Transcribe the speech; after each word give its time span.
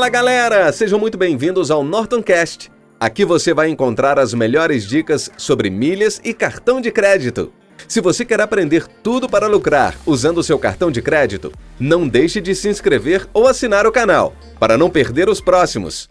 Fala 0.00 0.08
galera, 0.08 0.72
sejam 0.72 0.98
muito 0.98 1.18
bem-vindos 1.18 1.70
ao 1.70 1.84
NortonCast. 1.84 2.72
Aqui 2.98 3.22
você 3.22 3.52
vai 3.52 3.68
encontrar 3.68 4.18
as 4.18 4.32
melhores 4.32 4.86
dicas 4.88 5.30
sobre 5.36 5.68
milhas 5.68 6.18
e 6.24 6.32
cartão 6.32 6.80
de 6.80 6.90
crédito. 6.90 7.52
Se 7.86 8.00
você 8.00 8.24
quer 8.24 8.40
aprender 8.40 8.86
tudo 9.02 9.28
para 9.28 9.46
lucrar 9.46 9.94
usando 10.06 10.42
seu 10.42 10.58
cartão 10.58 10.90
de 10.90 11.02
crédito, 11.02 11.52
não 11.78 12.08
deixe 12.08 12.40
de 12.40 12.54
se 12.54 12.66
inscrever 12.66 13.28
ou 13.34 13.46
assinar 13.46 13.86
o 13.86 13.92
canal 13.92 14.32
para 14.58 14.78
não 14.78 14.88
perder 14.88 15.28
os 15.28 15.38
próximos. 15.38 16.08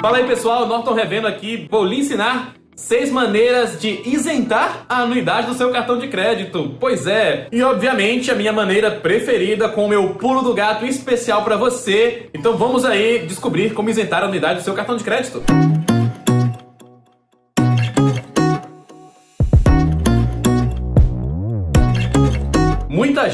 Fala 0.00 0.16
aí 0.16 0.26
pessoal, 0.26 0.66
Norton 0.66 0.94
Revendo 0.94 1.26
aqui. 1.26 1.68
Vou 1.70 1.84
lhe 1.84 1.96
ensinar 1.96 2.54
Seis 2.76 3.10
maneiras 3.10 3.80
de 3.80 4.02
isentar 4.04 4.84
a 4.88 5.02
anuidade 5.02 5.46
do 5.46 5.54
seu 5.54 5.70
cartão 5.70 5.98
de 5.98 6.08
crédito. 6.08 6.74
Pois 6.80 7.06
é, 7.06 7.46
e 7.52 7.62
obviamente 7.62 8.30
a 8.30 8.34
minha 8.34 8.52
maneira 8.52 8.90
preferida 8.90 9.68
com 9.68 9.86
o 9.86 9.88
meu 9.88 10.14
pulo 10.14 10.42
do 10.42 10.54
gato 10.54 10.84
especial 10.84 11.44
para 11.44 11.56
você. 11.56 12.28
Então 12.34 12.56
vamos 12.56 12.84
aí 12.84 13.26
descobrir 13.26 13.72
como 13.72 13.90
isentar 13.90 14.22
a 14.22 14.26
anuidade 14.26 14.60
do 14.60 14.64
seu 14.64 14.74
cartão 14.74 14.96
de 14.96 15.04
crédito. 15.04 15.42
Muita 15.48 15.73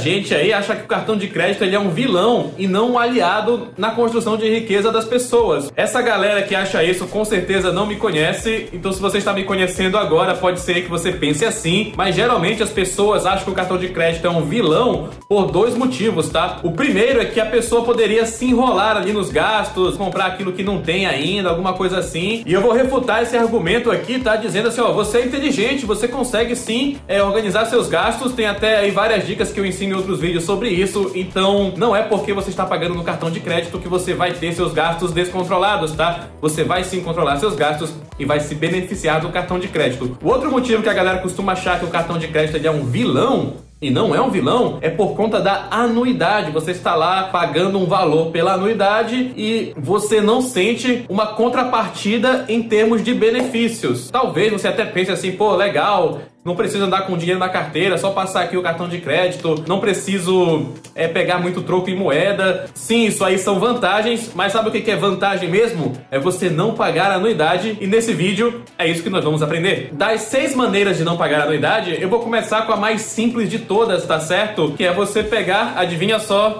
gente 0.00 0.34
aí 0.34 0.52
acha 0.52 0.74
que 0.74 0.84
o 0.84 0.88
cartão 0.88 1.16
de 1.16 1.28
crédito 1.28 1.62
ele 1.62 1.76
é 1.76 1.78
um 1.78 1.90
vilão 1.90 2.52
e 2.58 2.66
não 2.66 2.92
um 2.92 2.98
aliado 2.98 3.68
na 3.76 3.90
construção 3.90 4.36
de 4.36 4.48
riqueza 4.48 4.90
das 4.90 5.04
pessoas. 5.04 5.70
Essa 5.76 6.02
galera 6.02 6.42
que 6.42 6.54
acha 6.54 6.82
isso 6.82 7.06
com 7.06 7.24
certeza 7.24 7.72
não 7.72 7.86
me 7.86 7.96
conhece, 7.96 8.68
então 8.72 8.92
se 8.92 9.00
você 9.00 9.18
está 9.18 9.32
me 9.32 9.44
conhecendo 9.44 9.96
agora, 9.96 10.34
pode 10.34 10.60
ser 10.60 10.82
que 10.82 10.90
você 10.90 11.12
pense 11.12 11.44
assim, 11.44 11.92
mas 11.96 12.14
geralmente 12.14 12.62
as 12.62 12.70
pessoas 12.70 13.26
acham 13.26 13.44
que 13.44 13.50
o 13.50 13.54
cartão 13.54 13.78
de 13.78 13.88
crédito 13.88 14.26
é 14.26 14.30
um 14.30 14.42
vilão 14.42 15.10
por 15.28 15.50
dois 15.50 15.74
motivos, 15.74 16.28
tá? 16.28 16.58
O 16.62 16.72
primeiro 16.72 17.20
é 17.20 17.24
que 17.24 17.40
a 17.40 17.46
pessoa 17.46 17.84
poderia 17.84 18.24
se 18.26 18.46
enrolar 18.46 18.96
ali 18.96 19.12
nos 19.12 19.30
gastos, 19.30 19.96
comprar 19.96 20.26
aquilo 20.26 20.52
que 20.52 20.62
não 20.62 20.80
tem 20.80 21.06
ainda, 21.06 21.50
alguma 21.50 21.74
coisa 21.74 21.98
assim. 21.98 22.42
E 22.46 22.52
eu 22.52 22.60
vou 22.60 22.72
refutar 22.72 23.22
esse 23.22 23.36
argumento 23.36 23.90
aqui, 23.90 24.18
tá? 24.18 24.36
Dizendo 24.36 24.68
assim, 24.68 24.80
ó, 24.80 24.92
você 24.92 25.18
é 25.18 25.26
inteligente, 25.26 25.84
você 25.84 26.08
consegue 26.08 26.56
sim 26.56 26.98
é, 27.06 27.22
organizar 27.22 27.66
seus 27.66 27.88
gastos, 27.88 28.32
tem 28.32 28.46
até 28.46 28.78
aí 28.78 28.90
várias 28.90 29.26
dicas 29.26 29.52
que 29.52 29.60
eu 29.60 29.66
ensino 29.66 29.89
em 29.90 29.94
outros 29.94 30.20
vídeos 30.20 30.44
sobre 30.44 30.68
isso, 30.68 31.12
então 31.14 31.72
não 31.76 31.94
é 31.94 32.02
porque 32.02 32.32
você 32.32 32.50
está 32.50 32.64
pagando 32.64 32.94
no 32.94 33.04
cartão 33.04 33.30
de 33.30 33.40
crédito 33.40 33.78
que 33.78 33.88
você 33.88 34.14
vai 34.14 34.32
ter 34.32 34.52
seus 34.52 34.72
gastos 34.72 35.12
descontrolados, 35.12 35.92
tá? 35.92 36.28
Você 36.40 36.64
vai 36.64 36.84
sim 36.84 37.00
controlar 37.00 37.38
seus 37.38 37.54
gastos 37.54 37.92
e 38.18 38.24
vai 38.24 38.40
se 38.40 38.54
beneficiar 38.54 39.20
do 39.20 39.30
cartão 39.30 39.58
de 39.58 39.68
crédito. 39.68 40.16
O 40.22 40.28
outro 40.28 40.50
motivo 40.50 40.82
que 40.82 40.88
a 40.88 40.94
galera 40.94 41.18
costuma 41.18 41.52
achar 41.52 41.78
que 41.78 41.84
o 41.84 41.88
cartão 41.88 42.18
de 42.18 42.28
crédito 42.28 42.64
é 42.64 42.70
um 42.70 42.84
vilão 42.84 43.54
e 43.82 43.90
não 43.90 44.14
é 44.14 44.20
um 44.20 44.28
vilão, 44.28 44.78
é 44.82 44.90
por 44.90 45.16
conta 45.16 45.40
da 45.40 45.68
anuidade. 45.70 46.50
Você 46.50 46.72
está 46.72 46.94
lá 46.94 47.24
pagando 47.24 47.78
um 47.78 47.86
valor 47.86 48.30
pela 48.30 48.52
anuidade 48.52 49.32
e 49.36 49.72
você 49.76 50.20
não 50.20 50.42
sente 50.42 51.06
uma 51.08 51.28
contrapartida 51.28 52.44
em 52.48 52.62
termos 52.62 53.02
de 53.02 53.14
benefícios. 53.14 54.10
Talvez 54.10 54.52
você 54.52 54.68
até 54.68 54.84
pense 54.84 55.10
assim, 55.10 55.32
pô, 55.32 55.56
legal, 55.56 56.20
não 56.44 56.56
preciso 56.56 56.84
andar 56.84 57.02
com 57.02 57.16
dinheiro 57.16 57.38
na 57.38 57.48
carteira, 57.48 57.98
só 57.98 58.10
passar 58.10 58.42
aqui 58.42 58.56
o 58.56 58.62
cartão 58.62 58.88
de 58.88 58.98
crédito. 58.98 59.62
Não 59.66 59.78
preciso 59.78 60.72
é, 60.94 61.06
pegar 61.06 61.38
muito 61.38 61.62
troco 61.62 61.90
em 61.90 61.96
moeda. 61.96 62.66
Sim, 62.74 63.06
isso 63.06 63.24
aí 63.24 63.38
são 63.38 63.60
vantagens, 63.60 64.32
mas 64.34 64.52
sabe 64.52 64.68
o 64.68 64.72
que 64.72 64.90
é 64.90 64.96
vantagem 64.96 65.50
mesmo? 65.50 65.92
É 66.10 66.18
você 66.18 66.48
não 66.48 66.74
pagar 66.74 67.10
a 67.10 67.14
anuidade. 67.14 67.76
E 67.80 67.86
nesse 67.86 68.14
vídeo 68.14 68.62
é 68.78 68.88
isso 68.88 69.02
que 69.02 69.10
nós 69.10 69.22
vamos 69.22 69.42
aprender. 69.42 69.90
Das 69.92 70.22
seis 70.22 70.54
maneiras 70.54 70.96
de 70.96 71.04
não 71.04 71.16
pagar 71.16 71.40
a 71.40 71.44
anuidade, 71.44 71.96
eu 72.00 72.08
vou 72.08 72.20
começar 72.20 72.62
com 72.62 72.72
a 72.72 72.76
mais 72.76 73.02
simples 73.02 73.50
de 73.50 73.58
todas, 73.58 74.06
tá 74.06 74.18
certo? 74.18 74.72
Que 74.76 74.84
é 74.84 74.92
você 74.92 75.22
pegar, 75.22 75.74
adivinha 75.76 76.18
só 76.18 76.58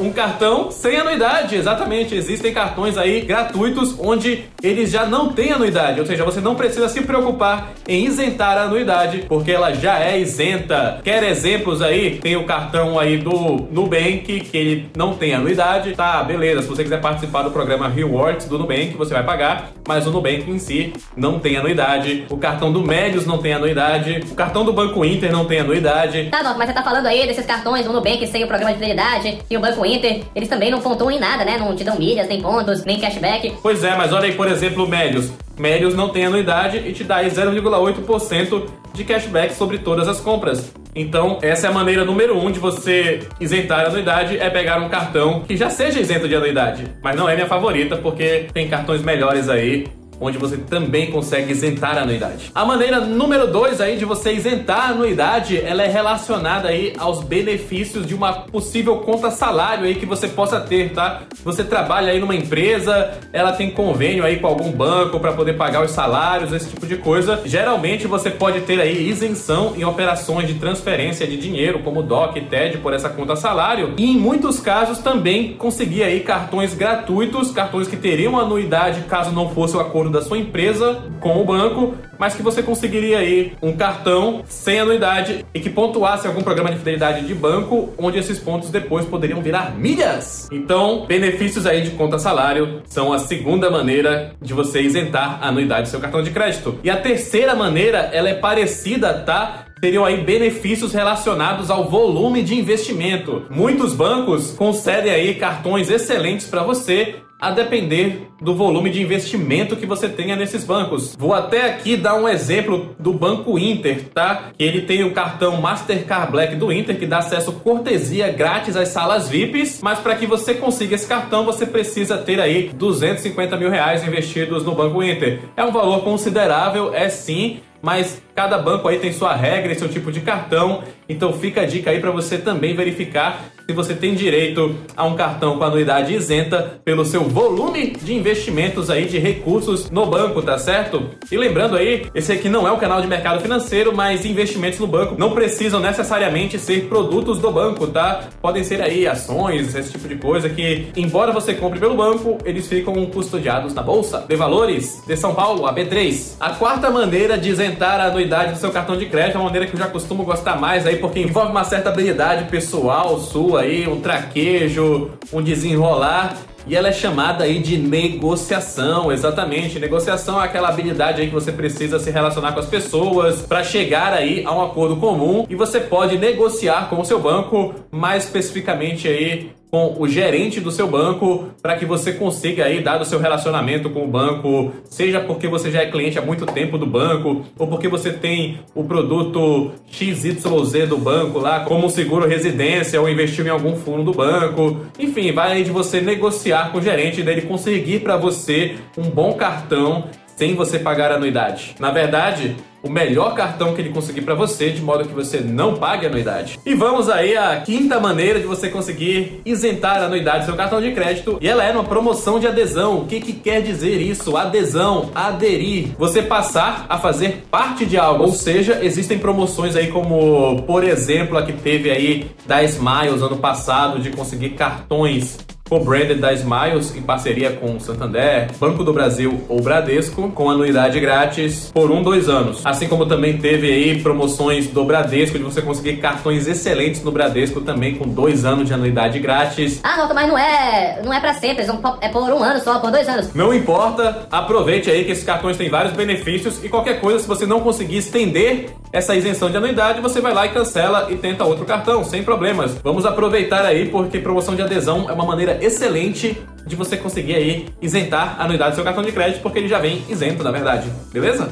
um 0.00 0.12
cartão 0.12 0.70
sem 0.70 0.96
anuidade, 0.96 1.56
exatamente. 1.56 2.14
Existem 2.14 2.52
cartões 2.52 2.96
aí 2.96 3.20
gratuitos 3.20 3.96
onde 3.98 4.44
eles 4.62 4.90
já 4.90 5.06
não 5.06 5.30
têm 5.30 5.52
anuidade, 5.52 6.00
ou 6.00 6.06
seja, 6.06 6.24
você 6.24 6.40
não 6.40 6.54
precisa 6.54 6.88
se 6.88 7.00
preocupar 7.02 7.72
em 7.86 8.04
isentar 8.04 8.58
a 8.58 8.62
anuidade, 8.62 9.24
porque 9.28 9.52
ela 9.52 9.72
já 9.72 10.00
é 10.00 10.18
isenta. 10.18 11.00
Quer 11.02 11.22
exemplos 11.22 11.82
aí? 11.82 12.18
Tem 12.18 12.36
o 12.36 12.44
cartão 12.44 12.98
aí 12.98 13.18
do 13.18 13.68
Nubank, 13.70 14.40
que 14.40 14.56
ele 14.56 14.90
não 14.96 15.14
tem 15.14 15.34
anuidade. 15.34 15.92
Tá, 15.92 16.22
beleza. 16.22 16.62
Se 16.62 16.68
você 16.68 16.82
quiser 16.82 17.00
participar 17.00 17.42
do 17.42 17.50
programa 17.50 17.88
Rewards 17.88 18.46
do 18.46 18.58
Nubank, 18.58 18.94
você 18.96 19.14
vai 19.14 19.24
pagar, 19.24 19.70
mas 19.86 20.06
o 20.06 20.10
Nubank 20.10 20.50
em 20.50 20.58
si 20.58 20.92
não 21.16 21.38
tem 21.38 21.56
anuidade. 21.56 22.26
O 22.30 22.36
cartão 22.36 22.72
do 22.72 22.82
Médios 22.82 23.26
não 23.26 23.38
tem 23.38 23.52
anuidade. 23.52 24.24
O 24.30 24.34
cartão 24.34 24.64
do 24.64 24.72
Banco 24.72 25.04
Inter 25.04 25.32
não 25.32 25.44
tem 25.44 25.60
anuidade. 25.60 26.28
Tá, 26.30 26.42
Doc, 26.42 26.56
mas 26.56 26.68
você 26.68 26.74
tá 26.74 26.82
falando 26.82 27.06
aí 27.06 27.26
desses 27.26 27.46
cartões, 27.46 27.86
o 27.86 27.92
Nubank 27.92 28.26
sem 28.26 28.44
o 28.44 28.46
programa 28.46 28.72
de 28.72 28.78
fidelidade 28.78 29.38
e 29.48 29.56
o 29.56 29.60
Banco 29.60 29.84
Inter, 29.84 29.87
eles 29.94 30.48
também 30.48 30.70
não 30.70 30.80
pontuam 30.80 31.10
em 31.10 31.18
nada, 31.18 31.44
né? 31.44 31.58
Não 31.58 31.74
te 31.74 31.84
dão 31.84 31.98
milhas, 31.98 32.28
nem 32.28 32.40
pontos, 32.40 32.84
nem 32.84 32.98
cashback. 32.98 33.54
Pois 33.62 33.82
é, 33.84 33.96
mas 33.96 34.12
olha 34.12 34.26
aí, 34.26 34.32
por 34.32 34.48
exemplo, 34.48 34.84
o 34.84 34.88
Médios. 34.88 35.30
Médios 35.58 35.94
não 35.94 36.10
tem 36.10 36.26
anuidade 36.26 36.78
e 36.78 36.92
te 36.92 37.02
dá 37.02 37.16
aí 37.16 37.30
0,8% 37.30 38.68
de 38.92 39.04
cashback 39.04 39.54
sobre 39.54 39.78
todas 39.78 40.08
as 40.08 40.20
compras. 40.20 40.72
Então, 40.94 41.38
essa 41.42 41.66
é 41.66 41.70
a 41.70 41.72
maneira 41.72 42.04
número 42.04 42.36
um 42.36 42.50
de 42.50 42.58
você 42.58 43.20
isentar 43.40 43.80
a 43.80 43.88
anuidade, 43.88 44.38
é 44.38 44.50
pegar 44.50 44.80
um 44.80 44.88
cartão 44.88 45.40
que 45.40 45.56
já 45.56 45.70
seja 45.70 46.00
isento 46.00 46.28
de 46.28 46.34
anuidade. 46.34 46.84
Mas 47.02 47.16
não 47.16 47.28
é 47.28 47.34
minha 47.34 47.46
favorita, 47.46 47.96
porque 47.96 48.46
tem 48.52 48.68
cartões 48.68 49.02
melhores 49.02 49.48
aí 49.48 49.86
onde 50.20 50.38
você 50.38 50.56
também 50.56 51.10
consegue 51.10 51.52
isentar 51.52 51.96
a 51.96 52.02
anuidade. 52.02 52.50
A 52.54 52.64
maneira 52.64 53.00
número 53.00 53.46
2 53.46 53.80
aí 53.80 53.96
de 53.96 54.04
você 54.04 54.32
isentar 54.32 54.88
a 54.88 54.88
anuidade, 54.90 55.60
ela 55.60 55.82
é 55.82 55.88
relacionada 55.88 56.68
aí 56.68 56.92
aos 56.98 57.22
benefícios 57.22 58.06
de 58.06 58.14
uma 58.14 58.32
possível 58.32 58.96
conta 58.98 59.30
salário 59.30 59.84
aí 59.84 59.94
que 59.94 60.06
você 60.06 60.28
possa 60.28 60.60
ter, 60.60 60.92
tá? 60.92 61.22
Você 61.44 61.64
trabalha 61.64 62.12
aí 62.12 62.20
numa 62.20 62.34
empresa, 62.34 63.12
ela 63.32 63.52
tem 63.52 63.70
convênio 63.70 64.24
aí 64.24 64.38
com 64.38 64.46
algum 64.46 64.70
banco 64.70 65.20
para 65.20 65.32
poder 65.32 65.54
pagar 65.54 65.84
os 65.84 65.90
salários, 65.90 66.52
esse 66.52 66.68
tipo 66.70 66.86
de 66.86 66.96
coisa. 66.96 67.40
Geralmente 67.44 68.06
você 68.06 68.30
pode 68.30 68.60
ter 68.62 68.80
aí 68.80 69.08
isenção 69.08 69.74
em 69.76 69.84
operações 69.84 70.48
de 70.48 70.54
transferência 70.54 71.26
de 71.26 71.36
dinheiro, 71.36 71.80
como 71.80 72.02
DOC 72.02 72.40
TED 72.48 72.78
por 72.78 72.92
essa 72.92 73.08
conta 73.08 73.36
salário, 73.36 73.94
e 73.96 74.12
em 74.12 74.16
muitos 74.16 74.60
casos 74.60 74.98
também 74.98 75.54
conseguir 75.54 76.02
aí 76.02 76.20
cartões 76.20 76.74
gratuitos, 76.74 77.50
cartões 77.50 77.86
que 77.86 77.96
teriam 77.96 78.38
anuidade 78.38 79.02
caso 79.02 79.30
não 79.30 79.50
fosse 79.50 79.76
o 79.76 79.80
acordo 79.80 80.07
da 80.10 80.22
sua 80.22 80.38
empresa 80.38 81.02
com 81.20 81.40
o 81.40 81.44
banco, 81.44 81.94
mas 82.18 82.34
que 82.34 82.42
você 82.42 82.62
conseguiria 82.62 83.18
aí 83.18 83.52
um 83.62 83.72
cartão 83.72 84.42
sem 84.48 84.80
anuidade 84.80 85.44
e 85.54 85.60
que 85.60 85.70
pontuasse 85.70 86.26
algum 86.26 86.42
programa 86.42 86.70
de 86.70 86.78
fidelidade 86.78 87.26
de 87.26 87.34
banco, 87.34 87.94
onde 87.98 88.18
esses 88.18 88.38
pontos 88.38 88.70
depois 88.70 89.04
poderiam 89.06 89.40
virar 89.40 89.74
milhas. 89.76 90.48
Então, 90.50 91.06
benefícios 91.06 91.66
aí 91.66 91.82
de 91.82 91.90
conta 91.90 92.18
salário 92.18 92.82
são 92.86 93.12
a 93.12 93.18
segunda 93.18 93.70
maneira 93.70 94.32
de 94.40 94.52
você 94.52 94.80
isentar 94.80 95.38
a 95.42 95.48
anuidade 95.48 95.82
do 95.82 95.88
seu 95.88 96.00
cartão 96.00 96.22
de 96.22 96.30
crédito. 96.30 96.78
E 96.82 96.90
a 96.90 96.96
terceira 96.96 97.54
maneira, 97.54 98.10
ela 98.12 98.28
é 98.28 98.34
parecida, 98.34 99.14
tá? 99.14 99.64
teriam 99.80 100.04
aí 100.04 100.22
benefícios 100.22 100.92
relacionados 100.92 101.70
ao 101.70 101.88
volume 101.88 102.42
de 102.42 102.54
investimento. 102.54 103.46
Muitos 103.50 103.94
bancos 103.94 104.50
concedem 104.52 105.12
aí 105.12 105.34
cartões 105.34 105.90
excelentes 105.90 106.46
para 106.46 106.62
você 106.62 107.16
a 107.40 107.50
depender 107.50 108.28
do 108.40 108.54
volume 108.54 108.90
de 108.90 109.02
investimento 109.02 109.76
que 109.76 109.86
você 109.86 110.08
tenha 110.08 110.34
nesses 110.34 110.64
bancos. 110.64 111.14
Vou 111.16 111.32
até 111.32 111.70
aqui 111.70 111.96
dar 111.96 112.14
um 112.14 112.28
exemplo 112.28 112.94
do 112.98 113.12
Banco 113.12 113.58
Inter, 113.58 114.04
tá? 114.12 114.50
Que 114.56 114.64
ele 114.64 114.82
tem 114.82 115.04
o 115.04 115.12
cartão 115.12 115.60
Mastercard 115.60 116.32
Black 116.32 116.56
do 116.56 116.72
Inter 116.72 116.98
que 116.98 117.06
dá 117.06 117.18
acesso 117.18 117.52
cortesia 117.52 118.30
grátis 118.32 118.76
às 118.76 118.88
salas 118.88 119.28
VIPs, 119.28 119.80
mas 119.82 119.98
para 120.00 120.16
que 120.16 120.26
você 120.26 120.54
consiga 120.54 120.94
esse 120.94 121.06
cartão 121.06 121.44
você 121.44 121.64
precisa 121.64 122.18
ter 122.18 122.40
aí 122.40 122.70
250 122.74 123.56
mil 123.56 123.70
reais 123.70 124.06
investidos 124.06 124.64
no 124.64 124.74
Banco 124.74 125.02
Inter. 125.02 125.40
É 125.56 125.64
um 125.64 125.70
valor 125.70 126.02
considerável, 126.02 126.92
é 126.92 127.08
sim, 127.08 127.60
mas 127.80 128.20
cada 128.34 128.58
banco 128.58 128.88
aí 128.88 128.98
tem 128.98 129.12
sua 129.12 129.34
regra 129.34 129.72
e 129.72 129.76
seu 129.76 129.88
tipo 129.88 130.10
de 130.10 130.20
cartão, 130.20 130.82
então 131.08 131.32
fica 131.32 131.62
a 131.62 131.66
dica 131.66 131.90
aí 131.90 132.00
para 132.00 132.10
você 132.10 132.38
também 132.38 132.74
verificar 132.74 133.52
se 133.70 133.74
você 133.74 133.94
tem 133.94 134.14
direito 134.14 134.74
a 134.96 135.04
um 135.04 135.14
cartão 135.14 135.58
com 135.58 135.64
anuidade 135.64 136.14
isenta 136.14 136.80
pelo 136.82 137.04
seu 137.04 137.24
volume 137.24 137.90
de 138.02 138.14
investimentos 138.14 138.88
aí 138.88 139.04
de 139.04 139.18
recursos 139.18 139.90
no 139.90 140.06
banco, 140.06 140.40
tá 140.40 140.58
certo? 140.58 141.10
E 141.30 141.36
lembrando 141.36 141.76
aí, 141.76 142.06
esse 142.14 142.32
aqui 142.32 142.48
não 142.48 142.66
é 142.66 142.72
o 142.72 142.78
canal 142.78 143.02
de 143.02 143.06
mercado 143.06 143.42
financeiro, 143.42 143.94
mas 143.94 144.24
investimentos 144.24 144.78
no 144.78 144.86
banco 144.86 145.16
não 145.18 145.32
precisam 145.32 145.80
necessariamente 145.80 146.58
ser 146.58 146.86
produtos 146.88 147.40
do 147.40 147.50
banco, 147.50 147.86
tá? 147.88 148.30
Podem 148.40 148.64
ser 148.64 148.80
aí 148.80 149.06
ações, 149.06 149.74
esse 149.74 149.92
tipo 149.92 150.08
de 150.08 150.16
coisa 150.16 150.48
que, 150.48 150.86
embora 150.96 151.30
você 151.30 151.52
compre 151.52 151.78
pelo 151.78 151.94
banco, 151.94 152.38
eles 152.46 152.66
ficam 152.66 152.94
custodiados 153.04 153.74
na 153.74 153.82
bolsa 153.82 154.24
de 154.26 154.34
valores 154.34 155.02
de 155.06 155.14
São 155.14 155.34
Paulo, 155.34 155.66
a 155.66 155.74
B3. 155.74 156.36
A 156.40 156.54
quarta 156.54 156.90
maneira 156.90 157.36
de 157.36 157.50
isentar 157.50 158.00
a 158.00 158.06
anuidade 158.06 158.52
do 158.52 158.58
seu 158.58 158.70
cartão 158.70 158.96
de 158.96 159.04
crédito 159.04 159.34
é 159.34 159.38
uma 159.38 159.44
maneira 159.44 159.66
que 159.66 159.74
eu 159.74 159.78
já 159.78 159.88
costumo 159.88 160.24
gostar 160.24 160.58
mais 160.58 160.86
aí, 160.86 160.96
porque 160.96 161.20
envolve 161.20 161.50
uma 161.50 161.64
certa 161.64 161.90
habilidade 161.90 162.50
pessoal 162.50 163.20
sua 163.20 163.57
aí, 163.58 163.88
um 163.88 164.00
traquejo, 164.00 165.10
um 165.32 165.42
desenrolar. 165.42 166.36
e 166.66 166.76
ela 166.76 166.88
é 166.88 166.92
chamada 166.92 167.44
aí 167.44 167.60
de 167.60 167.78
negociação, 167.78 169.10
exatamente. 169.10 169.78
Negociação 169.78 170.40
é 170.40 170.44
aquela 170.44 170.68
habilidade 170.68 171.20
aí 171.20 171.28
que 171.28 171.34
você 171.34 171.50
precisa 171.50 171.98
se 171.98 172.10
relacionar 172.10 172.52
com 172.52 172.60
as 172.60 172.66
pessoas 172.66 173.40
para 173.40 173.64
chegar 173.64 174.12
aí 174.12 174.44
a 174.44 174.54
um 174.54 174.62
acordo 174.62 174.96
comum 174.96 175.46
e 175.48 175.54
você 175.54 175.80
pode 175.80 176.18
negociar 176.18 176.90
com 176.90 177.00
o 177.00 177.04
seu 177.04 177.18
banco, 177.18 177.74
mais 177.90 178.24
especificamente 178.24 179.08
aí 179.08 179.50
com 179.70 179.96
o 179.98 180.08
gerente 180.08 180.60
do 180.60 180.70
seu 180.70 180.86
banco 180.86 181.48
para 181.60 181.76
que 181.76 181.84
você 181.84 182.12
consiga 182.12 182.64
aí 182.64 182.82
dar 182.82 183.00
o 183.00 183.04
seu 183.04 183.18
relacionamento 183.18 183.90
com 183.90 184.04
o 184.04 184.08
banco, 184.08 184.72
seja 184.84 185.20
porque 185.20 185.46
você 185.46 185.70
já 185.70 185.82
é 185.82 185.90
cliente 185.90 186.18
há 186.18 186.22
muito 186.22 186.46
tempo 186.46 186.78
do 186.78 186.86
banco 186.86 187.44
ou 187.58 187.66
porque 187.66 187.88
você 187.88 188.12
tem 188.12 188.60
o 188.74 188.84
produto 188.84 189.72
XYZ 189.90 190.88
do 190.88 190.96
banco 190.96 191.38
lá, 191.38 191.60
como 191.60 191.86
um 191.86 191.90
seguro 191.90 192.26
residência 192.26 193.00
ou 193.00 193.08
investiu 193.08 193.46
em 193.46 193.50
algum 193.50 193.76
fundo 193.76 194.04
do 194.04 194.12
banco. 194.12 194.78
Enfim, 194.98 195.32
vai 195.32 195.52
aí 195.52 195.64
de 195.64 195.70
você 195.70 196.00
negociar 196.00 196.72
com 196.72 196.78
o 196.78 196.82
gerente 196.82 197.22
dele 197.22 197.42
conseguir 197.42 198.00
para 198.00 198.16
você 198.16 198.76
um 198.96 199.10
bom 199.10 199.34
cartão 199.34 200.04
sem 200.38 200.54
você 200.54 200.78
pagar 200.78 201.10
anuidade. 201.10 201.74
Na 201.80 201.90
verdade, 201.90 202.54
o 202.80 202.88
melhor 202.88 203.34
cartão 203.34 203.74
que 203.74 203.80
ele 203.80 203.90
conseguir 203.90 204.20
para 204.20 204.36
você, 204.36 204.70
de 204.70 204.80
modo 204.80 205.04
que 205.04 205.12
você 205.12 205.40
não 205.40 205.74
pague 205.74 206.06
anuidade. 206.06 206.60
E 206.64 206.74
vamos 206.74 207.08
aí 207.08 207.36
à 207.36 207.60
quinta 207.60 207.98
maneira 207.98 208.38
de 208.38 208.46
você 208.46 208.68
conseguir 208.68 209.40
isentar 209.44 209.96
a 209.96 210.04
anuidade 210.04 210.40
do 210.40 210.46
seu 210.46 210.54
cartão 210.54 210.80
de 210.80 210.92
crédito, 210.92 211.38
e 211.40 211.48
ela 211.48 211.64
é 211.64 211.72
uma 211.72 211.82
promoção 211.82 212.38
de 212.38 212.46
adesão. 212.46 213.00
O 213.00 213.06
que, 213.06 213.20
que 213.20 213.32
quer 213.32 213.62
dizer 213.62 214.00
isso? 214.00 214.36
Adesão, 214.36 215.10
aderir, 215.12 215.88
você 215.98 216.22
passar 216.22 216.86
a 216.88 216.96
fazer 216.98 217.42
parte 217.50 217.84
de 217.84 217.98
algo. 217.98 218.22
Ou 218.22 218.32
seja, 218.32 218.78
existem 218.80 219.18
promoções 219.18 219.74
aí 219.74 219.88
como, 219.88 220.62
por 220.62 220.84
exemplo, 220.84 221.36
a 221.36 221.42
que 221.42 221.52
teve 221.52 221.90
aí 221.90 222.30
da 222.46 222.62
Smiles 222.62 223.22
ano 223.22 223.38
passado 223.38 223.98
de 223.98 224.10
conseguir 224.10 224.50
cartões 224.50 225.36
co-branded 225.68 226.18
da 226.18 226.32
Smiles 226.32 226.94
em 226.96 227.02
parceria 227.02 227.52
com 227.52 227.76
o 227.76 227.80
Santander, 227.80 228.48
Banco 228.58 228.82
do 228.82 228.92
Brasil 228.92 229.40
ou 229.48 229.60
Bradesco, 229.60 230.30
com 230.30 230.50
anuidade 230.50 230.98
grátis 231.00 231.70
por 231.72 231.90
um, 231.90 232.02
dois 232.02 232.28
anos. 232.28 232.64
Assim 232.64 232.88
como 232.88 233.06
também 233.06 233.38
teve 233.38 233.70
aí 233.70 234.02
promoções 234.02 234.68
do 234.68 234.84
Bradesco 234.84 235.38
de 235.38 235.44
você 235.44 235.62
conseguir 235.62 235.98
cartões 235.98 236.46
excelentes 236.46 237.02
no 237.02 237.12
Bradesco 237.12 237.60
também 237.60 237.94
com 237.96 238.08
dois 238.08 238.44
anos 238.44 238.66
de 238.66 238.74
anuidade 238.74 239.18
grátis. 239.18 239.80
Ah, 239.82 239.96
não, 239.96 240.14
mas 240.14 240.28
não 240.28 240.38
é, 240.38 241.00
não 241.04 241.12
é 241.12 241.20
para 241.20 241.34
sempre, 241.34 241.66
é 242.00 242.08
por 242.08 242.22
um 242.22 242.42
ano 242.42 242.60
só, 242.60 242.78
por 242.78 242.90
dois 242.90 243.08
anos. 243.08 243.32
Não 243.34 243.52
importa, 243.52 244.26
aproveite 244.30 244.90
aí 244.90 245.04
que 245.04 245.12
esses 245.12 245.24
cartões 245.24 245.56
têm 245.56 245.68
vários 245.68 245.92
benefícios 245.92 246.62
e 246.64 246.68
qualquer 246.68 247.00
coisa, 247.00 247.18
se 247.18 247.28
você 247.28 247.46
não 247.46 247.60
conseguir 247.60 247.98
estender 247.98 248.70
essa 248.92 249.14
isenção 249.14 249.50
de 249.50 249.56
anuidade, 249.56 250.00
você 250.00 250.20
vai 250.20 250.32
lá 250.32 250.46
e 250.46 250.50
cancela 250.50 251.08
e 251.10 251.16
tenta 251.16 251.44
outro 251.44 251.64
cartão, 251.64 252.02
sem 252.04 252.22
problemas. 252.22 252.78
Vamos 252.82 253.04
aproveitar 253.04 253.64
aí 253.64 253.88
porque 253.88 254.18
promoção 254.18 254.54
de 254.54 254.62
adesão 254.62 255.06
é 255.08 255.12
uma 255.12 255.24
maneira 255.24 255.57
excelente 255.62 256.40
de 256.66 256.76
você 256.76 256.96
conseguir 256.96 257.34
aí 257.34 257.66
isentar 257.80 258.36
a 258.38 258.44
anuidade 258.44 258.72
do 258.72 258.74
seu 258.76 258.84
cartão 258.84 259.02
de 259.02 259.12
crédito, 259.12 259.40
porque 259.40 259.58
ele 259.58 259.68
já 259.68 259.78
vem 259.78 260.04
isento, 260.08 260.42
na 260.42 260.50
verdade. 260.50 260.88
Beleza? 261.12 261.48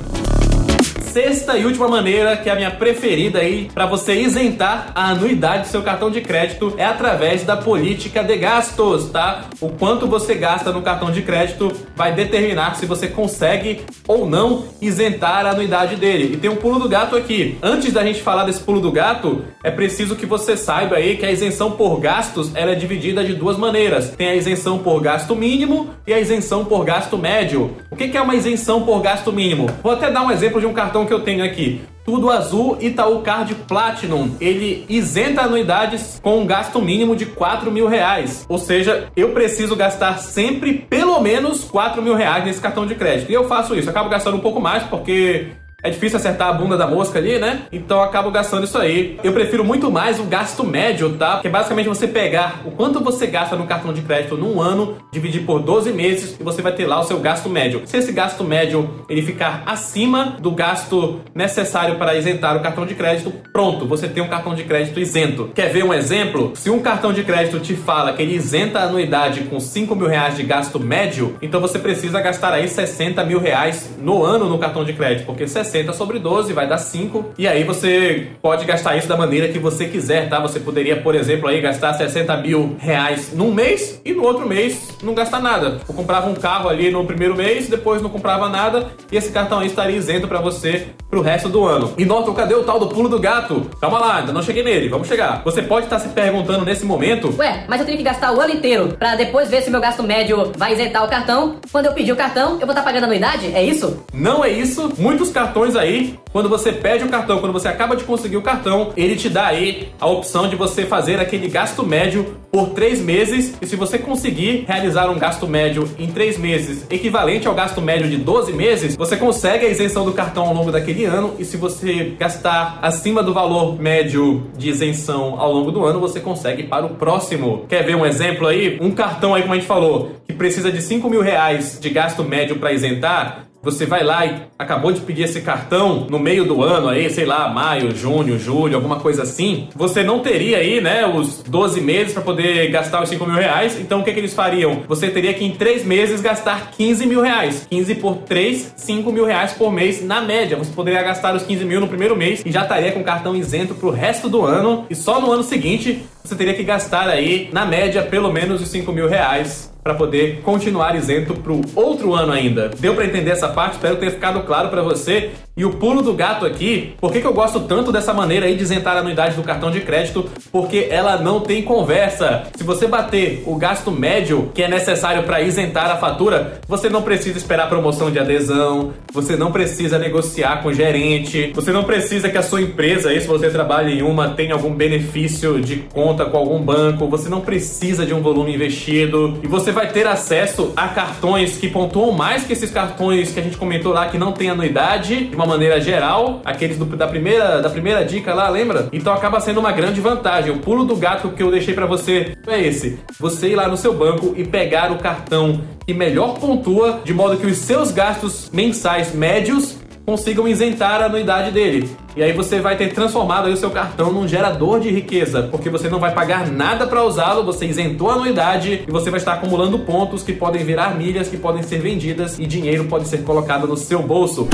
Sexta 1.17 1.57
e 1.57 1.65
última 1.65 1.89
maneira, 1.89 2.37
que 2.37 2.47
é 2.47 2.53
a 2.53 2.55
minha 2.55 2.71
preferida 2.71 3.39
aí, 3.39 3.71
para 3.73 3.87
você 3.87 4.21
isentar 4.21 4.93
a 4.95 5.13
anuidade 5.13 5.63
do 5.63 5.69
seu 5.69 5.83
cartão 5.83 6.11
de 6.11 6.21
crédito 6.21 6.75
é 6.77 6.85
através 6.85 7.43
da 7.43 7.57
política 7.57 8.23
de 8.23 8.37
gastos, 8.37 9.09
tá? 9.09 9.47
O 9.59 9.71
quanto 9.71 10.07
você 10.07 10.35
gasta 10.35 10.71
no 10.71 10.83
cartão 10.83 11.11
de 11.11 11.23
crédito 11.23 11.73
vai 11.97 12.13
determinar 12.13 12.77
se 12.77 12.85
você 12.85 13.09
consegue 13.09 13.81
ou 14.07 14.29
não 14.29 14.65
isentar 14.79 15.47
a 15.47 15.53
anuidade 15.53 15.97
dele. 15.97 16.35
E 16.35 16.37
tem 16.37 16.51
um 16.51 16.57
pulo 16.57 16.79
do 16.79 16.87
gato 16.87 17.17
aqui. 17.17 17.57
Antes 17.63 17.95
da 17.95 18.05
gente 18.05 18.21
falar 18.21 18.45
desse 18.45 18.61
pulo 18.61 18.83
do 18.83 18.93
gato, 18.93 19.43
é 19.65 19.71
preciso 19.71 20.17
que 20.17 20.27
você 20.27 20.55
saiba 20.55 20.97
aí 20.97 21.17
que 21.17 21.25
a 21.25 21.33
isenção 21.33 21.71
por 21.71 21.99
gastos 21.99 22.55
ela 22.55 22.73
é 22.73 22.75
dividida 22.75 23.25
de 23.25 23.33
duas 23.33 23.57
maneiras. 23.57 24.11
Tem 24.11 24.29
a 24.29 24.37
isenção 24.37 24.81
por 24.81 25.01
gasto 25.01 25.35
mínimo 25.35 25.95
e 26.07 26.13
a 26.13 26.21
isenção 26.21 26.63
por 26.63 26.85
gasto 26.85 27.17
médio. 27.17 27.75
O 27.91 27.97
que 27.97 28.15
é 28.15 28.21
uma 28.21 28.37
isenção 28.37 28.83
por 28.83 29.01
gasto 29.01 29.33
mínimo? 29.33 29.67
Vou 29.83 29.93
até 29.93 30.11
dar 30.11 30.21
um 30.21 30.31
exemplo 30.31 30.61
de 30.61 30.67
um 30.67 30.75
cartão 30.75 31.06
que 31.07 31.13
eu 31.13 31.21
tenho 31.21 31.45
aqui. 31.45 31.81
Tudo 32.05 32.31
Azul 32.31 32.79
Itaú 32.81 33.21
Card 33.23 33.55
Platinum. 33.67 34.37
Ele 34.41 34.85
isenta 34.89 35.43
anuidades 35.43 36.21
com 36.23 36.39
um 36.39 36.47
gasto 36.47 36.81
mínimo 36.81 37.17
de 37.17 37.27
4 37.27 37.71
mil 37.71 37.89
reais. 37.89 38.47
Ou 38.49 38.59
seja, 38.59 39.09
eu 39.17 39.31
preciso 39.31 39.75
gastar 39.75 40.19
sempre 40.19 40.75
pelo 40.75 41.21
menos 41.21 41.65
4 41.65 42.01
mil 42.01 42.15
reais 42.15 42.45
nesse 42.45 42.61
cartão 42.61 42.87
de 42.87 42.95
crédito. 42.95 43.31
E 43.31 43.35
eu 43.35 43.49
faço 43.49 43.75
isso. 43.75 43.91
Acabo 43.91 44.09
gastando 44.09 44.37
um 44.37 44.41
pouco 44.41 44.61
mais 44.61 44.85
porque 44.85 45.49
é 45.87 45.91
difícil 45.91 46.19
acertar 46.19 46.49
a 46.49 46.53
bunda 46.53 46.77
da 46.77 46.87
mosca 46.87 47.19
ali, 47.19 47.39
né? 47.39 47.63
Então 47.71 47.99
eu 47.99 48.03
acabo 48.03 48.29
gastando 48.31 48.65
isso 48.65 48.77
aí. 48.77 49.19
Eu 49.23 49.33
prefiro 49.33 49.65
muito 49.65 49.89
mais 49.89 50.19
o 50.19 50.25
gasto 50.25 50.65
médio, 50.65 51.11
tá? 51.11 51.35
Porque 51.35 51.49
basicamente 51.49 51.89
você 51.89 52.09
pegar 52.09 52.63
o 52.65 52.73
quanto 52.73 52.99
você 52.99 53.27
gasta 53.27 53.55
no 53.55 53.67
cartão 53.67 53.93
de 53.93 54.03
crédito 54.03 54.37
num 54.37 54.61
ano, 54.61 54.97
dividir 55.13 55.47
por 55.47 55.61
12 55.61 55.93
meses 55.93 56.37
e 56.41 56.43
você 56.43 56.61
vai 56.61 56.73
ter 56.73 56.87
lá 56.87 56.99
o 56.99 57.05
seu 57.05 57.21
gasto 57.21 57.49
médio. 57.49 57.83
Se 57.87 57.97
esse 57.99 58.11
gasto 58.11 58.43
médio 58.43 58.91
ele 59.09 59.23
ficar 59.23 59.63
acima 59.65 60.37
do 60.41 60.51
gasto 60.51 61.21
necessário 61.33 61.97
para 61.97 62.17
isentar 62.17 62.57
o 62.57 62.61
cartão 62.61 62.85
de 62.85 62.97
crédito, 62.97 63.33
pronto, 63.53 63.87
você 63.87 64.09
tem 64.09 64.23
um 64.23 64.29
cartão 64.29 64.57
de 64.57 64.65
crédito 64.65 64.99
isento. 64.99 65.51
Quer 65.55 65.71
ver 65.71 65.85
um 65.85 65.95
exemplo? 65.95 66.51
Se 66.57 66.69
um 66.69 66.81
cartão 66.81 67.13
de 67.13 67.23
crédito 67.23 67.61
te 67.61 67.77
fala 67.77 68.13
que 68.13 68.23
ele 68.23 68.35
isenta 68.35 68.81
a 68.81 68.85
anuidade 68.85 69.43
com 69.43 69.61
5 69.61 69.95
mil 69.95 70.09
reais 70.09 70.37
de 70.37 70.43
gasto 70.43 70.81
médio, 70.81 71.37
então 71.41 71.61
você 71.61 71.79
precisa 71.79 72.21
gastar 72.21 72.53
aí 72.53 72.67
60 72.69 73.23
mil 73.25 73.39
reais 73.39 73.91
no 74.01 74.25
ano 74.25 74.49
no 74.49 74.59
cartão 74.59 74.85
de 74.85 74.93
crédito, 74.93 75.27
porque 75.27 75.47
60 75.47 75.76
60 75.77 75.93
sobre 75.93 76.19
12 76.19 76.53
vai 76.53 76.67
dar 76.67 76.79
5. 76.79 77.33
E 77.37 77.47
aí 77.47 77.65
você 77.65 78.29
pode 78.41 78.65
gastar 78.65 78.97
isso 78.97 79.09
da 79.09 79.17
maneira 79.17 79.49
que 79.49 79.59
você 79.59 79.87
quiser, 79.87 80.29
tá? 80.29 80.41
Você 80.41 80.59
poderia, 80.61 80.97
por 80.97 81.15
exemplo, 81.15 81.49
aí 81.49 81.61
gastar 81.61 81.93
60 81.95 82.37
mil 82.39 82.77
reais 82.79 83.33
num 83.35 83.53
mês 83.53 84.01
e 84.05 84.13
no 84.13 84.23
outro 84.23 84.49
mês 84.49 84.89
não 85.03 85.15
gastar 85.15 85.41
nada. 85.41 85.79
Eu 85.87 85.95
comprava 85.95 86.29
um 86.29 86.35
carro 86.35 86.69
ali 86.69 86.91
no 86.91 87.05
primeiro 87.05 87.37
mês, 87.37 87.69
depois 87.69 88.01
não 88.01 88.09
comprava 88.09 88.49
nada 88.49 88.89
e 89.11 89.17
esse 89.17 89.31
cartão 89.31 89.59
aí 89.59 89.67
estaria 89.67 89.97
isento 89.97 90.27
para 90.27 90.41
você 90.41 90.87
pro 91.11 91.21
resto 91.21 91.49
do 91.49 91.65
ano. 91.65 91.93
E 91.97 92.05
Norton, 92.05 92.35
cadê 92.35 92.55
o 92.55 92.65
tal 92.65 92.79
do 92.79 92.89
pulo 92.89 93.09
do 93.09 93.19
gato? 93.19 93.69
Calma 93.81 93.99
lá, 93.99 94.17
ainda 94.17 94.33
não 94.33 94.43
cheguei 94.43 94.63
nele, 94.63 94.89
vamos 94.89 95.09
chegar. 95.09 95.43
Você 95.45 95.63
pode 95.63 95.87
estar 95.87 95.99
se 95.99 96.09
perguntando 96.09 96.65
nesse 96.65 96.85
momento: 96.85 97.35
Ué, 97.39 97.65
mas 97.69 97.81
eu 97.81 97.87
tenho 97.87 97.99
que 97.99 98.05
gastar 98.05 98.33
o 98.33 98.41
ano 98.41 98.55
inteiro 98.55 98.97
para 98.99 99.15
depois 99.15 99.49
ver 99.49 99.63
se 99.63 99.71
meu 99.71 99.81
gasto 99.81 100.03
médio 100.03 100.53
vai 100.57 100.73
isentar 100.73 101.05
o 101.05 101.09
cartão. 101.09 101.57
Quando 101.71 101.87
eu 101.87 101.93
pedir 101.93 102.13
o 102.13 102.17
cartão, 102.17 102.53
eu 102.53 102.67
vou 102.67 102.71
estar 102.71 102.83
pagando 102.83 103.05
anuidade? 103.05 103.53
É 103.55 103.63
isso? 103.63 104.05
Não 104.13 104.45
é 104.45 104.51
isso. 104.51 104.93
Muitos 104.99 105.31
cartões 105.31 105.66
aí, 105.75 106.19
quando 106.33 106.49
você 106.49 106.71
pede 106.71 107.03
o 107.03 107.09
cartão, 107.09 107.39
quando 107.39 107.53
você 107.53 107.67
acaba 107.67 107.97
de 107.97 108.05
conseguir 108.05 108.37
o 108.37 108.43
cartão, 108.43 108.93
ele 108.97 109.17
te 109.17 109.31
dá 109.31 109.47
aí 109.47 109.89
a 109.99 110.07
opção 110.07 110.49
de 110.49 110.55
você 110.55 110.85
fazer 110.85 111.19
aquele 111.19 111.49
gasto 111.49 111.85
médio 111.85 112.37
por 112.53 112.71
três 112.71 113.01
meses. 113.01 113.55
E 113.61 113.67
se 113.67 113.75
você 113.75 113.99
conseguir 113.99 114.65
realizar 114.69 115.09
um 115.09 115.19
gasto 115.19 115.47
médio 115.47 115.89
em 115.99 116.07
três 116.09 116.39
meses 116.39 116.87
equivalente 116.91 117.49
ao 117.49 117.55
gasto 117.55 117.81
médio 117.81 118.09
de 118.09 118.19
12 118.19 118.53
meses, 118.53 118.97
você 118.97 119.17
consegue 119.17 119.65
a 119.65 119.69
isenção 119.69 120.05
do 120.05 120.13
cartão 120.13 120.45
ao 120.45 120.55
longo 120.55 120.71
daquele 120.71 121.05
ano. 121.05 121.35
E 121.39 121.45
se 121.45 121.57
você 121.57 122.15
gastar 122.19 122.79
acima 122.83 123.23
do 123.23 123.33
valor 123.33 123.81
médio 123.81 124.47
de 124.57 124.69
isenção 124.69 125.41
ao 125.41 125.53
longo 125.53 125.73
do 125.73 125.85
ano, 125.85 126.01
você 126.01 126.21
consegue 126.21 126.65
para 126.65 126.85
o 126.85 126.91
próximo. 126.91 127.65
Quer 127.69 127.83
ver 127.83 127.97
um 127.97 128.05
exemplo 128.05 128.47
aí? 128.47 128.79
Um 128.81 128.91
cartão 128.91 129.35
aí, 129.35 129.43
como 129.43 129.55
a 129.55 129.57
gente 129.57 129.67
falou, 129.67 130.13
que 130.27 130.35
precisa 130.35 130.71
de 130.71 130.83
5 130.83 131.09
mil 131.09 131.23
reais 131.23 131.79
de 131.81 131.89
gasto 131.89 132.23
médio 132.23 132.57
para 132.57 132.73
isentar, 132.73 133.46
você 133.67 133.85
vai 133.85 134.05
lá 134.05 134.25
e 134.25 134.43
acabou 134.57 134.93
de 134.93 135.01
pedir 135.01 135.25
esse 135.25 135.41
cartão 135.41 136.07
no 136.09 136.21
meio 136.21 136.45
do 136.45 136.63
ano 136.63 136.89
aí, 136.89 137.11
sei 137.11 137.25
lá, 137.25 137.49
maio, 137.49 137.95
junho, 137.95 138.39
julho, 138.39 138.77
alguma 138.77 139.01
coisa 139.01 139.25
assim, 139.25 139.69
você 139.75 140.05
não 140.05 140.21
teria 140.21 140.59
aí, 140.59 140.81
né, 140.81 141.05
os 141.05 141.43
12 141.43 141.81
meses 141.81 142.13
para 142.13 142.23
poder 142.23 142.71
gastar 142.71 143.03
os 143.03 143.09
5 143.09 143.27
mil 143.27 143.35
reais. 143.35 143.77
Então 143.81 144.01
o 144.01 144.05
que, 144.05 144.13
que 144.13 144.21
eles 144.21 144.35
fariam? 144.35 144.85
Você 144.87 145.11
teria 145.11 145.35
que 145.35 145.45
em 145.45 145.51
3 145.51 145.85
meses 145.85 146.21
gastar 146.21 146.71
15 146.71 147.07
mil 147.07 147.21
reais. 147.21 147.67
15 147.69 147.97
por 147.97 148.19
3, 148.19 148.75
5 148.77 149.11
mil 149.11 149.25
reais 149.25 149.53
por 149.53 149.73
mês 149.73 150.01
na 150.05 150.21
média. 150.21 150.57
Você 150.57 150.71
poderia 150.71 151.03
gastar 151.03 151.35
os 151.35 151.43
15 151.43 151.65
mil 151.65 151.81
no 151.81 151.89
primeiro 151.89 152.15
mês 152.15 152.45
e 152.47 152.53
já 152.53 152.63
estaria 152.63 152.93
com 152.93 153.03
cartão 153.03 153.35
isento 153.35 153.75
pro 153.75 153.91
resto 153.91 154.29
do 154.29 154.45
ano. 154.45 154.87
E 154.89 154.95
só 154.95 155.21
no 155.21 155.33
ano 155.33 155.43
seguinte 155.43 156.07
você 156.23 156.37
teria 156.37 156.55
que 156.55 156.63
gastar 156.63 157.09
aí, 157.09 157.49
na 157.53 157.67
média, 157.67 158.03
pelo 158.03 158.33
menos 158.33 158.63
os 158.63 158.69
5 158.69 158.93
mil 158.93 159.09
reais 159.09 159.75
para 159.87 159.95
poder 159.95 160.41
continuar 160.43 160.97
isento 160.97 161.33
para 161.33 161.53
o 161.53 161.61
outro 161.77 162.13
ano 162.13 162.33
ainda. 162.33 162.71
Deu 162.81 162.93
para 162.97 163.05
entender 163.05 163.31
essa 163.31 163.47
parte? 163.47 163.75
Espero 163.75 163.95
tenha 163.95 164.11
ficado 164.11 164.41
claro 164.41 164.69
para 164.69 164.83
você. 164.83 165.31
E 165.59 165.65
o 165.65 165.71
pulo 165.71 166.03
do 166.03 166.13
gato 166.13 166.45
aqui, 166.45 166.95
por 167.01 167.11
que, 167.11 167.19
que 167.19 167.27
eu 167.27 167.33
gosto 167.33 167.61
tanto 167.61 167.91
dessa 167.91 168.13
maneira 168.13 168.45
aí 168.45 168.55
de 168.55 168.63
isentar 168.63 168.95
a 168.95 169.01
anuidade 169.01 169.37
do 169.37 169.43
cartão 169.43 169.71
de 169.71 169.81
crédito? 169.81 170.29
Porque 170.53 170.89
ela 170.91 171.17
não 171.17 171.41
tem 171.41 171.63
conversa. 171.63 172.43
Se 172.55 172.63
você 172.63 172.87
bater 172.87 173.43
o 173.47 173.55
gasto 173.57 173.91
médio 173.91 174.51
que 174.55 174.63
é 174.63 174.69
necessário 174.69 175.23
para 175.23 175.41
isentar 175.41 175.91
a 175.91 175.97
fatura, 175.97 176.61
você 176.69 176.91
não 176.91 177.01
precisa 177.01 177.39
esperar 177.39 177.71
promoção 177.71 178.11
de 178.11 178.19
adesão, 178.19 178.93
você 179.11 179.35
não 179.35 179.51
precisa 179.51 179.99
negociar 179.99 180.63
com 180.63 180.69
o 180.69 180.75
gerente, 180.75 181.53
você 181.55 181.73
não 181.73 181.85
precisa 181.85 182.29
que 182.29 182.37
a 182.37 182.43
sua 182.43 182.61
empresa, 182.61 183.09
aí, 183.09 183.19
se 183.19 183.27
você 183.27 183.49
trabalha 183.49 183.89
em 183.89 184.03
uma, 184.03 184.29
tenha 184.29 184.53
algum 184.53 184.75
benefício 184.75 185.59
de 185.59 185.77
conta 185.77 186.27
com 186.27 186.37
algum 186.37 186.61
banco, 186.61 187.09
você 187.09 187.31
não 187.31 187.41
precisa 187.41 188.05
de 188.05 188.13
um 188.13 188.21
volume 188.21 188.55
investido 188.55 189.41
e 189.43 189.47
você 189.47 189.73
vai 189.77 189.93
ter 189.93 190.07
acesso 190.07 190.73
a 190.75 190.89
cartões 190.89 191.59
que 191.59 191.69
pontuam 191.69 192.11
mais 192.11 192.45
que 192.45 192.55
esses 192.55 192.71
cartões 192.71 193.31
que 193.31 193.39
a 193.39 193.43
gente 193.43 193.59
comentou 193.59 193.93
lá 193.93 194.09
que 194.09 194.17
não 194.17 194.33
tem 194.33 194.49
anuidade, 194.49 195.27
de 195.27 195.37
uma 195.37 195.45
maneira 195.45 195.79
geral, 195.79 196.41
aqueles 196.47 196.79
do, 196.79 196.87
da, 196.87 197.07
primeira, 197.07 197.61
da 197.61 197.69
primeira 197.69 198.03
dica 198.03 198.33
lá, 198.33 198.49
lembra? 198.49 198.89
Então 198.91 199.13
acaba 199.13 199.39
sendo 199.39 199.61
uma 199.61 199.73
grande 199.73 200.01
vantagem. 200.01 200.51
O 200.51 200.61
pulo 200.61 200.87
do 200.87 200.97
gato 200.97 201.29
que 201.29 201.43
eu 201.43 201.51
deixei 201.51 201.75
para 201.75 201.85
você 201.85 202.35
é 202.47 202.59
esse: 202.59 202.99
você 203.21 203.49
ir 203.49 203.55
lá 203.55 203.69
no 203.69 203.77
seu 203.77 203.93
banco 203.93 204.33
e 204.35 204.47
pegar 204.47 204.91
o 204.91 204.97
cartão 204.97 205.61
que 205.87 205.93
melhor 205.93 206.39
pontua, 206.39 207.03
de 207.05 207.13
modo 207.13 207.37
que 207.37 207.47
os 207.47 207.59
seus 207.59 207.91
gastos 207.91 208.49
mensais 208.51 209.15
médios 209.15 209.77
consigam 210.07 210.47
isentar 210.47 211.03
a 211.03 211.07
anuidade 211.07 211.51
dele. 211.51 211.91
E 212.17 212.23
aí 212.23 212.33
você 212.33 212.61
vai 212.61 212.77
ter 212.77 212.95
transformado 212.95 213.49
o 213.49 213.57
seu 213.57 213.71
cartão 213.71 214.13
num 214.13 214.27
gerador 214.27 214.81
de 214.81 214.89
riqueza, 214.89 215.49
porque 215.51 215.69
você 215.69 215.91
não 215.91 215.99
vai 215.99 216.15
pagar 216.15 216.51
nada 216.51 216.87
para 216.87 217.05
usá-lo, 217.05 217.45
você 217.45 217.67
isentou 217.67 218.09
a 218.09 218.15
anuidade 218.15 218.85
e 218.87 218.91
você 218.91 219.11
vai 219.11 219.19
estar 219.19 219.35
acumulando 219.35 219.81
pontos 219.81 220.23
que 220.23 220.33
podem 220.33 220.65
virar 220.65 220.97
milhas, 220.97 221.29
que 221.29 221.37
podem 221.37 221.63
ser 221.63 221.81
vendidas 221.81 222.39
e 222.39 222.47
dinheiro 222.47 222.85
pode 222.85 223.09
ser 223.09 223.19
colocado 223.25 223.67
no 223.67 223.77
seu 223.77 224.01
bolso. 224.01 224.49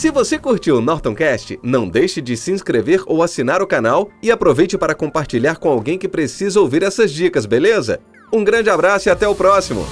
Se 0.00 0.10
você 0.10 0.38
curtiu 0.38 0.78
o 0.78 0.80
NortonCast, 0.80 1.60
não 1.62 1.86
deixe 1.86 2.22
de 2.22 2.34
se 2.34 2.50
inscrever 2.50 3.02
ou 3.04 3.22
assinar 3.22 3.60
o 3.60 3.66
canal 3.66 4.08
e 4.22 4.30
aproveite 4.30 4.78
para 4.78 4.94
compartilhar 4.94 5.56
com 5.58 5.68
alguém 5.68 5.98
que 5.98 6.08
precisa 6.08 6.58
ouvir 6.58 6.82
essas 6.82 7.12
dicas, 7.12 7.44
beleza? 7.44 8.00
Um 8.32 8.42
grande 8.42 8.70
abraço 8.70 9.10
e 9.10 9.12
até 9.12 9.28
o 9.28 9.34
próximo! 9.34 9.86